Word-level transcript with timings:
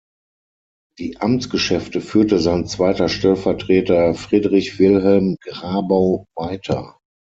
Die 0.97 1.17
Amtsgeschäfte 1.19 2.01
führte 2.01 2.39
sein 2.39 2.65
zweiter 2.65 3.07
Stellvertreter 3.07 4.15
Friedrich 4.15 4.79
Wilhelm 4.79 5.35
Grabau 5.43 6.25
weiter. 6.35 6.97